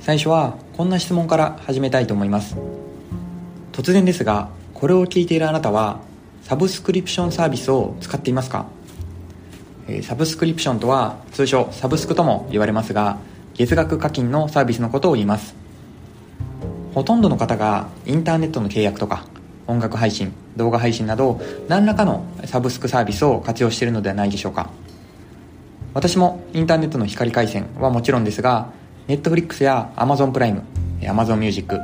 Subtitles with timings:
[0.00, 2.56] 最初はこんな質問から始めたいと思います。
[3.72, 6.00] 突然ですがこれを聞いているあなたは
[6.42, 8.66] サブスクリプションサービスを使っていますか？
[10.02, 13.18] サブスクリプションとは通称サブスクとも言われますが
[13.54, 15.54] 月額課金のサービスのことを言います。
[16.94, 19.26] ほとんどの方がインターネットの契約とか
[19.66, 24.70] 音楽配信動画配信など何らかのサブスクサービスを活用しているのではないでしょうか。
[25.92, 28.72] 私もインターネットの光回線はもちろんですが
[29.10, 30.62] Netflix や Amazon プライム
[31.00, 31.80] Amazon Music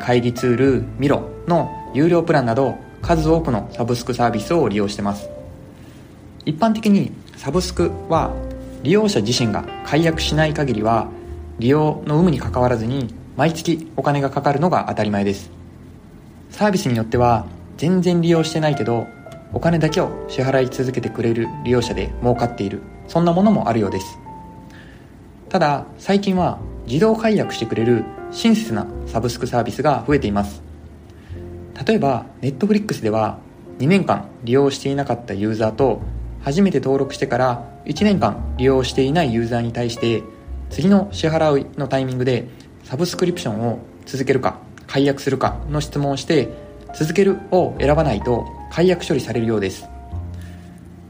[0.00, 5.28] 会議ツールミロの有料プランなど数多くのサブスクサービスを利用してます。
[6.44, 8.32] 一般的にサブスクは
[8.84, 11.08] 利用者自身が解約しない限りは
[11.58, 15.50] 利用の有無にかかわらずに毎月お金がかかるのが当たり前です。
[16.50, 17.46] サービスによっては
[17.78, 19.08] 全然利用してないけど
[19.52, 22.80] お金だけを支払い続けてくれる利用者で儲かっている。
[23.08, 24.19] そんなものもあるようです。
[25.50, 30.62] ただ最近は自動解約してくれる親切なサブスクサービスが増えています。
[31.86, 33.38] 例えば Netflix では
[33.80, 36.00] 2年間利用していなかったユーザーと
[36.42, 40.22] 初めて登録してから1年間利用していないユーザーに対して
[40.70, 42.46] 次の支払いのタイミングで
[42.84, 46.48] サブスクリプションを続けるか解約するかの質問をして
[46.94, 49.88] 続けるを選ばないと解約処理されるようです。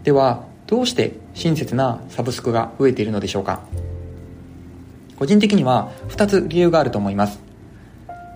[0.02, 3.60] ではどうして親切なサブスクが増えているのでしょうか？
[5.20, 7.40] 個人的には2つ理由があると思います。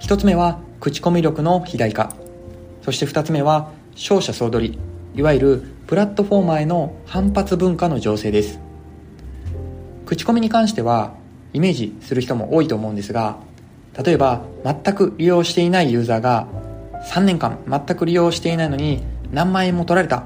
[0.02, 2.14] 1つ目は口コミ力の肥大化。
[2.82, 4.78] そして2つ目は勝者総取り。
[5.14, 8.60] いわゆるプラットフォーマーへの反発文化の醸成です。
[10.05, 11.14] 口コミに関しては
[11.55, 13.38] イメージする人も多いと思うんですが
[14.05, 16.46] 例えば全く利用していないユーザーが
[17.06, 20.24] 3年間全く利用していないのに何万円も取られた。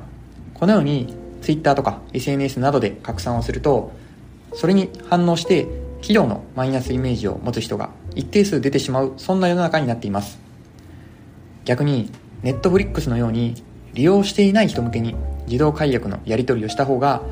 [0.54, 3.92] このように Twitter とか SNS などで拡散をすると
[4.54, 5.68] それに反応して
[6.00, 10.38] 企業のマイナスイメージを持つ人が一定数出てしまうそんな世の中になっています。
[11.64, 12.10] 逆に
[12.42, 13.62] Netflix のように
[13.94, 15.14] 利用していない人向けに
[15.46, 17.22] 自動解約のやり取りをした方が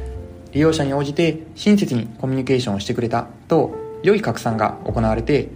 [0.53, 5.48] 利用者に応じて親切にコミュニケーションをしてくれたと良い拡散が行われて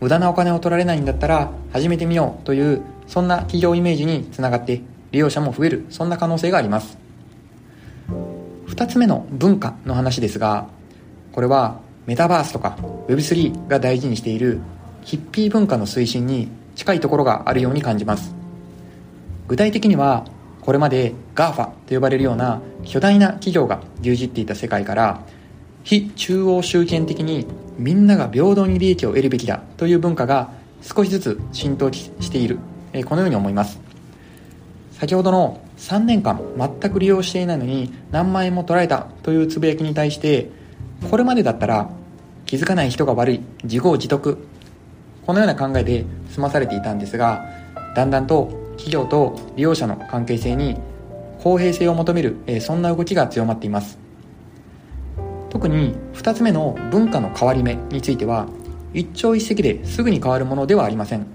[0.00, 4.80] 無駄なお金を取られないんだったら始めてみようというそんな企業イメージにつながって
[5.12, 6.96] 利用者も増えるそんな可能性があります。
[8.66, 10.68] 2つ目の文化の話ですが
[11.32, 12.76] これはメタバースとか
[13.06, 14.58] Web3 が大事にしている
[15.02, 18.34] ヒッピー文化の推進に近いところがあるように感じます。
[19.46, 20.24] 具体的には
[20.60, 25.20] これまで GAFA と呼ばれるような巨大な企業が牛耳っていた世界から
[25.84, 27.46] 非中央集権的に
[27.78, 30.50] みんなが平等に利益を得るべきだという文化が
[30.82, 32.58] 少しずつ浸透している
[33.06, 33.78] このように思います。
[34.90, 40.50] 先ほどの3年間全く利用していないのに何万円も取られたというつぶやきに対して
[41.08, 41.88] これまでだったら
[42.50, 44.36] 気づかない人が悪い自業自得。
[45.24, 47.44] このような考えで済まされていたんですが
[47.94, 50.76] だんだんと企業と利用者の関係性に
[51.38, 54.00] 公平性を求めるそんな動きが強まっています。
[55.48, 58.48] 特に2つ目の文化の変わり目については
[58.94, 61.26] 一朝一夕ですぐに変わるものではありません。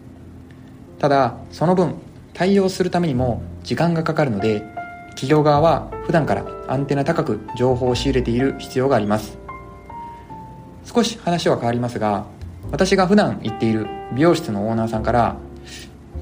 [1.00, 1.96] ただその分
[2.34, 4.64] 対応するためにも時間がかかるので
[5.12, 9.45] 企業側は普段からアンテナ高く情報を仕入れている必要があります。
[10.86, 12.26] 少し話は変わりますが
[12.72, 15.36] 私が普段行っている美容室のオーナーさんから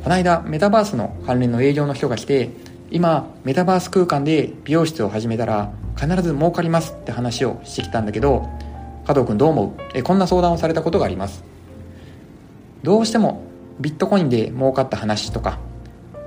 [0.04, 2.50] この間メタバースの関連の営業の人が来て
[2.92, 8.48] 今メタバース空間で美容室を始めたら必ず儲かりますって話をしてきたんだけど
[9.06, 9.82] 加藤君どう思う？
[9.94, 11.44] えこんな相談をされたことがあります。
[12.84, 13.44] どうしても
[13.80, 15.60] ビットコインで儲かった話とか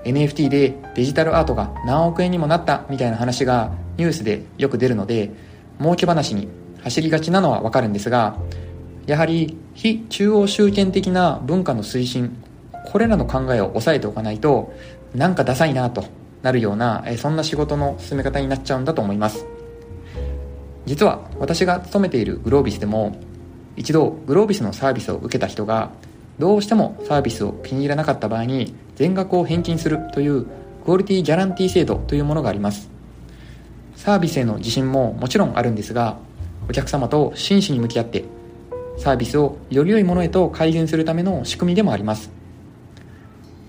[0.05, 5.31] NFT でデジタルアートが何億円にもなったみたいな話がニュースでよく出るので
[5.79, 6.49] 儲け話に
[6.87, 8.37] 走りがちなのはわかるんですが
[9.07, 12.37] やはり非中央集権的な文化の推進
[12.93, 14.73] これらの考えを抑えておかないと
[15.13, 16.05] なんかダサいなと
[16.43, 19.47] なるようなそんな仕事の進め方になっちゃうんだと思います。
[20.85, 23.17] 実は私が勤めているグロービスでも
[23.77, 25.91] 一度グロービスのサービスを受けた人が
[26.39, 30.47] どうしてもサービスを気に入らなかった場合に全額を返金するという
[30.85, 32.89] クオリティギャランティー制度というものがあります。
[33.97, 36.19] サービスへの自信ももちろんあるんですが
[36.69, 38.25] お客様と真摯に向き合って
[38.99, 42.31] サービスをより良いものへと改善するための仕組みでもあります。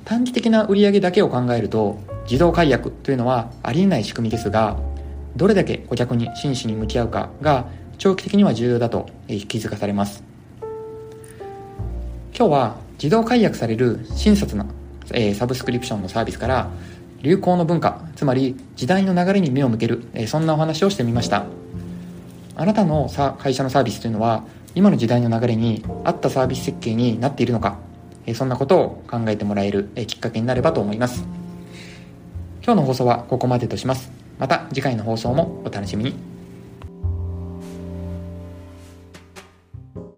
[0.05, 4.77] 短期的な売上だけを考えると自動解約というのはありえない仕組みですが
[5.35, 7.67] どれだけ顧客に真摯に向き合うかが
[7.97, 10.23] 長期的には重要だと気づかされます。
[12.38, 14.65] 今日は自動解約される親切な、
[15.11, 16.69] えサブスクリプションのサービスから
[17.21, 21.45] 流行の文化つまり時代の流れに目を向ける、えそんなお話をしてみました。
[22.59, 24.44] あなたのさ会社のサービスというのは
[24.74, 27.77] 今の時代の流れに合ったサービス設計になっているのか、
[28.25, 31.25] えそんなことを考えてもらえる、えきっかけになればと思います。
[32.63, 34.12] 今日の放送はここまでとします。
[34.38, 36.36] また次回の放送もお楽しみに。